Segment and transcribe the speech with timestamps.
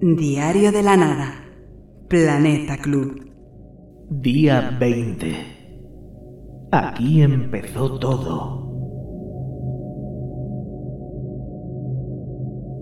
[0.00, 1.44] Diario de la Nada.
[2.08, 3.30] Planeta Club.
[4.10, 5.32] Día 20.
[6.72, 8.68] Aquí empezó todo.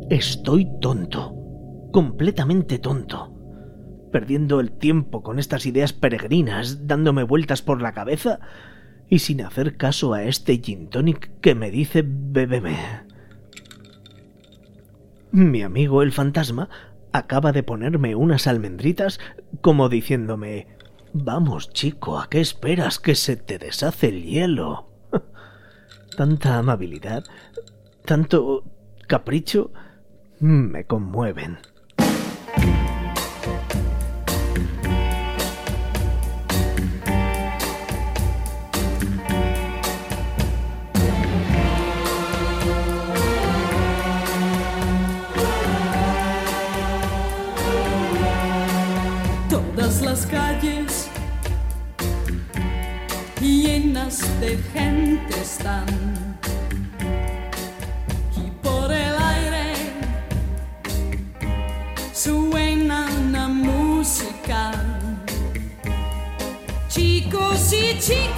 [0.09, 1.35] Estoy tonto.
[1.93, 3.35] Completamente tonto.
[4.11, 8.41] Perdiendo el tiempo con estas ideas peregrinas, dándome vueltas por la cabeza
[9.11, 13.08] y sin hacer caso a este gin tonic que me dice bébeme.
[15.31, 16.69] Mi amigo el fantasma
[17.13, 19.21] acaba de ponerme unas almendritas
[19.61, 20.67] como diciéndome
[21.13, 24.91] Vamos, chico, ¿a qué esperas que se te deshace el hielo?
[26.17, 27.25] Tanta amabilidad,
[28.05, 28.65] tanto
[29.07, 29.73] capricho,
[30.41, 31.59] me conmueven.
[50.19, 51.09] Las calles
[53.41, 55.87] llenas de gente están
[58.37, 59.75] y por el aire
[62.13, 64.73] suena una música.
[66.89, 68.38] Chicos y chicas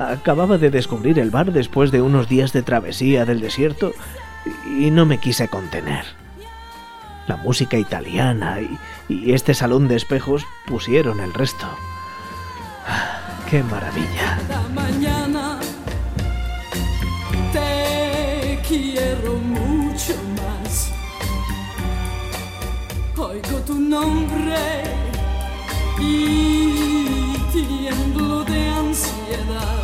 [0.00, 3.92] Acababa de descubrir el bar después de unos días de travesía del desierto
[4.66, 6.04] y no me quise contener.
[7.26, 8.58] La música italiana
[9.08, 11.66] y, este salón de espejos pusieron el resto.
[13.48, 14.38] ¡Qué maravilla!
[18.66, 20.14] quiero mucho
[23.30, 24.82] oigo tu nombre
[25.98, 29.79] y tiemblo de ansiedad.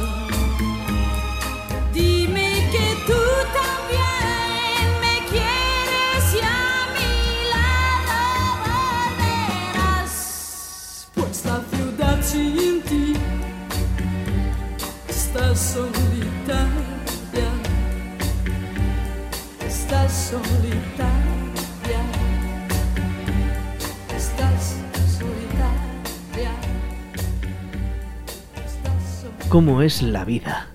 [29.56, 30.68] Cómo es la vida.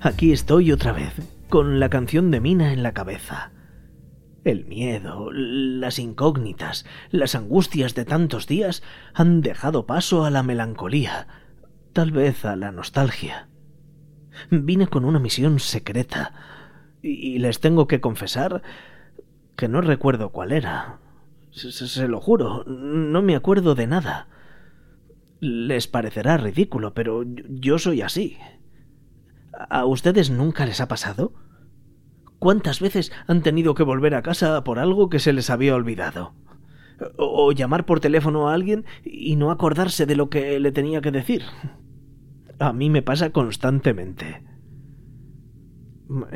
[0.00, 1.14] Aquí estoy otra vez,
[1.48, 3.52] con la canción de Mina en la cabeza.
[4.42, 8.82] El miedo, las incógnitas, las angustias de tantos días
[9.14, 11.28] han dejado paso a la melancolía,
[11.92, 13.46] tal vez a la nostalgia.
[14.50, 16.32] Vine con una misión secreta,
[17.02, 18.64] y les tengo que confesar
[19.54, 20.98] que no recuerdo cuál era.
[21.52, 24.26] Se, lo juro, no me acuerdo de nada.
[25.42, 28.38] Les parecerá ridículo, pero yo soy así.
[29.52, 31.34] ¿A ustedes nunca les ha pasado?
[32.38, 36.36] ¿Cuántas veces han tenido que volver a casa por algo que se les había olvidado?
[37.16, 41.10] O, llamar por teléfono a alguien y no acordarse de lo que le tenía que
[41.10, 41.42] decir.
[42.60, 44.44] A mí me pasa constantemente.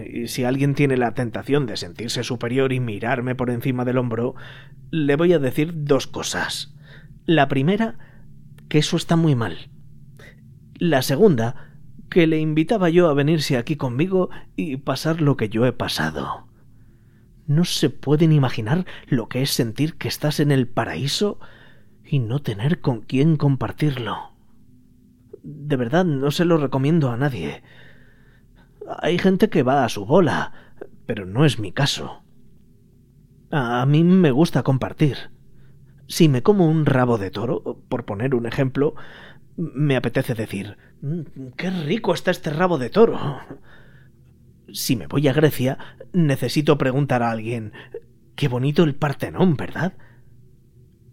[0.05, 4.35] Y si alguien tiene la tentación de sentirse superior y mirarme por encima del hombro,
[4.91, 6.75] le voy a decir dos cosas.
[7.25, 8.16] La primera
[8.69, 9.71] que eso está muy mal.
[10.79, 11.73] La segunda,
[12.11, 16.47] que le invitaba yo a venirse aquí conmigo y pasar lo que yo he pasado.
[17.47, 21.39] no se pueden imaginar lo que es sentir que estás en el paraíso
[22.05, 24.33] y no tener con quién compartirlo.
[25.43, 27.63] De verdad, no se lo recomiendo a nadie.
[29.01, 30.53] Hay gente que va a su bola,
[31.07, 32.25] pero no es mi caso.
[33.51, 35.31] A mí me gusta compartir.
[36.07, 38.95] Si me como un rabo de toro, por poner un ejemplo,
[39.57, 43.39] me apetece decir, "Mm, qué rico está este rabo de toro.
[44.73, 45.79] Si me voy a Grecia,
[46.13, 47.73] necesito preguntar a alguien,
[48.35, 49.95] qué bonito el Partenón, ¿verdad?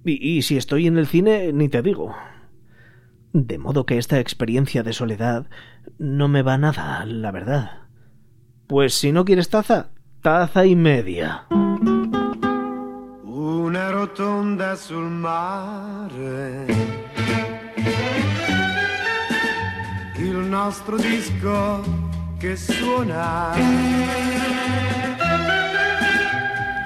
[0.06, 2.16] Y, y si estoy en el cine, ni te digo.
[3.32, 5.48] De modo que esta experiencia de soledad
[5.98, 7.84] no me va nada, la verdad.
[8.68, 9.92] Pues si no quieres taza,
[10.22, 11.48] taza y media.
[13.74, 16.66] Una rotonda sul mare.
[20.18, 21.84] Il nostro disco
[22.38, 23.56] che suona.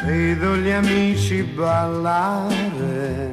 [0.05, 3.31] Vedo gli amici ballare.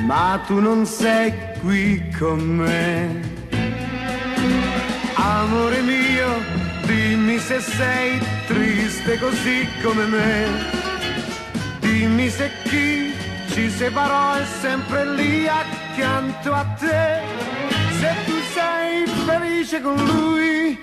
[0.00, 3.22] Ma tu non sei qui con me.
[5.14, 6.28] Amore mio,
[6.84, 10.46] dimmi se sei triste così come me.
[11.80, 13.14] Dimmi se chi
[13.48, 17.20] ci separò è sempre lì accanto a te.
[17.98, 20.78] Se tu sei felice con lui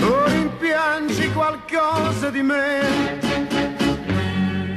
[0.00, 3.18] o rimpiangi qualcosa di me.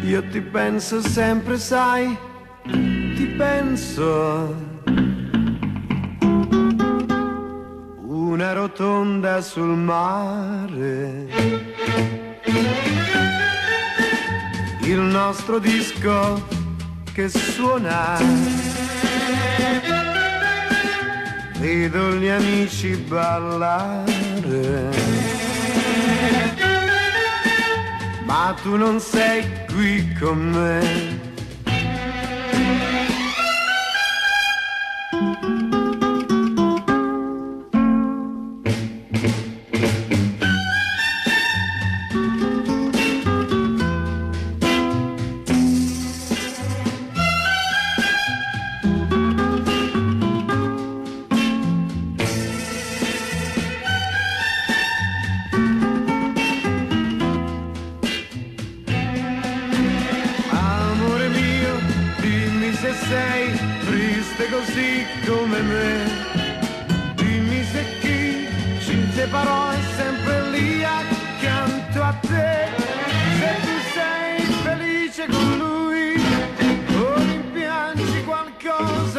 [0.03, 2.17] Io ti penso sempre, sai,
[2.63, 4.71] ti penso.
[8.33, 11.27] una rotonda sul mare.
[14.81, 16.45] Il nostro disco
[17.13, 18.17] che suona.
[21.57, 24.89] Vedo gli amici ballare.
[28.25, 31.22] Ma tu non sei qui con me.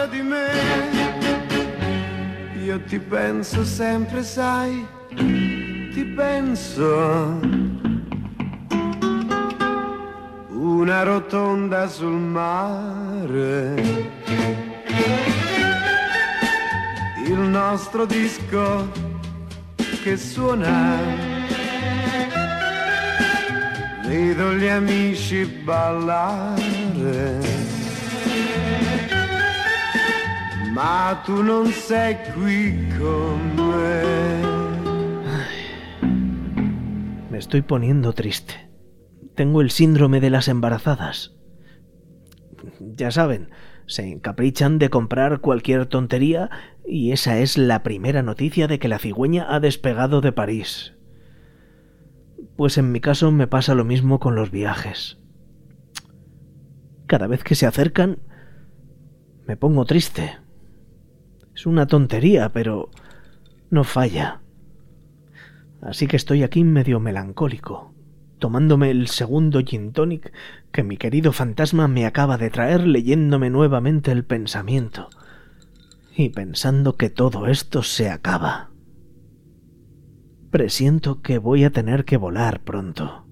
[0.06, 0.48] Di me.
[2.64, 7.64] Io ti penso sempre, sai, ti penso.
[10.84, 13.74] una rotonda sul mare.
[17.26, 18.90] Il nostro disco
[20.02, 20.98] che suona.
[24.04, 27.53] Vedo gli amici ballare.
[30.74, 31.30] Qui
[33.56, 33.74] me.
[37.30, 38.68] Me estoy poniendo triste.
[39.36, 41.36] Tengo el síndrome de las embarazadas.
[42.80, 43.50] Ya saben,
[43.86, 46.50] se encaprichan de comprar cualquier tontería
[46.84, 50.94] y esa es la primera noticia de que la cigüeña ha despegado de París.
[52.56, 55.18] Pues en mi caso me pasa lo mismo con los viajes.
[57.06, 58.18] Cada vez que se acercan,
[59.46, 60.43] me pongo triste.
[61.54, 62.90] Es una tontería, pero
[63.70, 64.40] no falla.
[65.80, 67.94] Así que estoy aquí medio melancólico
[68.44, 70.30] tomándome el segundo gin tonic
[70.70, 75.08] que mi querido fantasma me acaba de traer leyéndome nuevamente el pensamiento
[76.14, 78.70] y pensando que todo esto se acaba.
[80.50, 83.26] Presiento que voy a tener que volar pronto.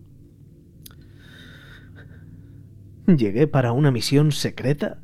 [3.06, 4.98] Llegué para una misión secreta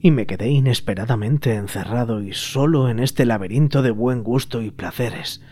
[0.00, 5.42] y me quedé inesperadamente encerrado y solo en este laberinto de buen gusto y placeres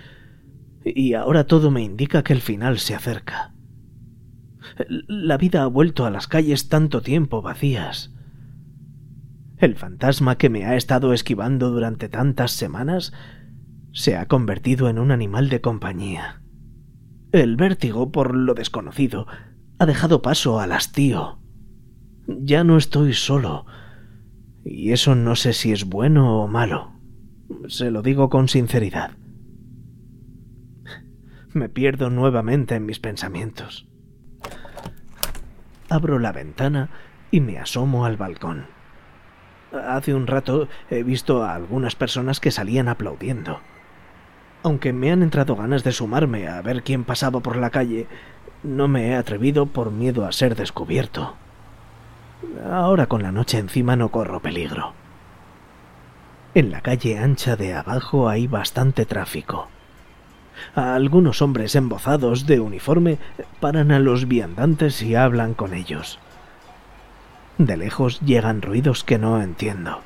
[0.94, 3.54] y ahora todo me indica que el final se acerca.
[5.06, 8.12] La vida ha vuelto a las calles tanto tiempo vacías.
[9.56, 13.12] El fantasma que me ha estado esquivando durante tantas semanas
[13.92, 16.42] se ha convertido en un animal de compañía.
[17.32, 19.26] El vértigo por lo desconocido
[19.78, 21.40] ha dejado paso al hastío.
[22.26, 23.66] Ya no estoy solo,
[24.70, 26.92] y eso no sé si es bueno o malo.
[27.68, 29.12] Se lo digo con sinceridad.
[31.54, 33.88] me pierdo nuevamente en mis pensamientos.
[35.88, 36.90] Abro la ventana
[37.30, 38.66] y me asomo al balcón.
[39.72, 43.60] Hace un rato he visto a algunas personas que salían aplaudiendo.
[44.62, 48.06] Aunque me han entrado ganas de sumarme a ver quién pasaba por la calle,
[48.62, 51.36] no me he atrevido por miedo a ser descubierto.
[52.70, 54.94] Ahora con la noche encima no corro peligro.
[56.54, 59.68] En la calle ancha de abajo hay bastante tráfico.
[60.74, 63.18] Algunos hombres embozados de uniforme
[63.60, 66.18] paran a los viandantes y hablan con ellos.
[67.58, 70.00] De lejos llegan ruidos que no entiendo.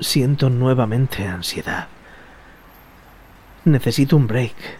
[0.00, 1.88] Siento nuevamente ansiedad.
[3.64, 4.79] Necesito un break.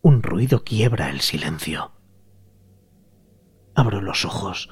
[0.00, 1.92] Un ruido quiebra el silencio.
[3.74, 4.70] Abro los ojos.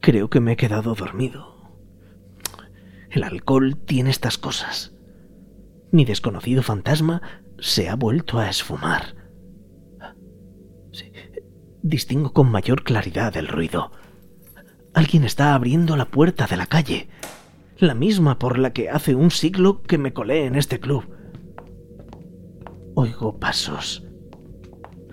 [0.00, 1.56] Creo que me he quedado dormido.
[3.10, 4.94] El alcohol tiene estas cosas.
[5.90, 7.20] Mi desconocido fantasma
[7.58, 9.25] se ha vuelto a esfumar.
[11.86, 13.92] Distingo con mayor claridad el ruido.
[14.92, 17.08] Alguien está abriendo la puerta de la calle,
[17.78, 21.04] la misma por la que hace un siglo que me colé en este club.
[22.96, 24.04] Oigo pasos.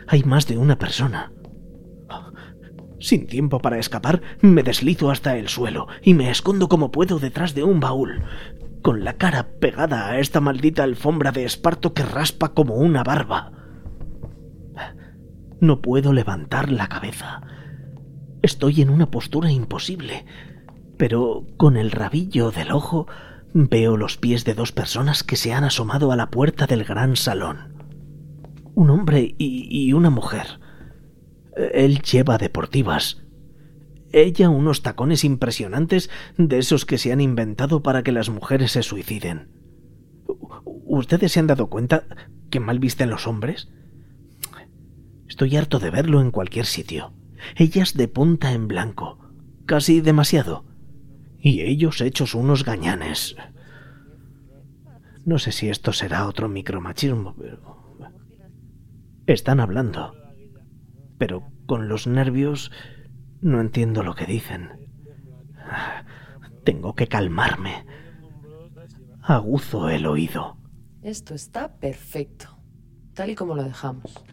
[0.08, 1.32] Hay más de una persona.
[3.00, 7.54] Sin tiempo para escapar, me deslizo hasta el suelo y me escondo como puedo detrás
[7.54, 8.24] de un baúl,
[8.82, 13.52] con la cara pegada a esta maldita alfombra de esparto que raspa como una barba.
[15.64, 17.42] No puedo levantar la cabeza.
[18.42, 20.26] Estoy en una postura imposible,
[20.98, 23.08] pero con el rabillo del ojo
[23.54, 27.16] veo los pies de dos personas que se han asomado a la puerta del gran
[27.16, 27.78] salón.
[28.76, 30.60] Un hombre y, una mujer.
[31.56, 33.24] Él lleva deportivas.
[34.12, 38.84] Ella unos tacones impresionantes de esos que se han inventado para que las mujeres se
[38.84, 39.48] suiciden.
[40.66, 42.04] ¿Ustedes se han dado cuenta
[42.50, 43.70] que mal visten los hombres?
[45.34, 47.12] Estoy harto de verlo en cualquier sitio.
[47.56, 49.18] Ellas de punta en blanco,
[49.66, 50.64] casi demasiado.
[51.40, 53.36] Y ellos hechos unos gañanes.
[55.26, 57.98] No sé si esto será otro micromachismo, pero...
[59.26, 60.14] Están hablando.
[61.18, 62.70] Pero con los nervios
[63.42, 64.70] no entiendo lo que dicen.
[66.64, 67.88] Tengo que calmarme.
[69.24, 70.58] Aguzo el oído.
[71.02, 72.56] Esto está perfecto,
[73.16, 74.24] tal y como lo dejamos.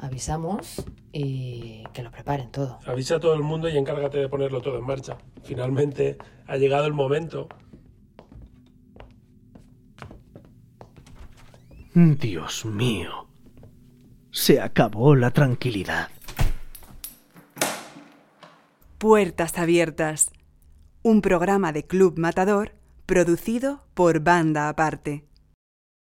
[0.00, 2.78] Avisamos y que lo preparen todo.
[2.86, 5.18] Avisa a todo el mundo y encárgate de ponerlo todo en marcha.
[5.42, 7.48] Finalmente ha llegado el momento.
[11.94, 13.26] Dios mío.
[14.30, 16.08] Se acabó la tranquilidad.
[18.98, 20.30] Puertas Abiertas,
[21.02, 22.72] un programa de Club Matador
[23.06, 25.24] producido por Banda Aparte.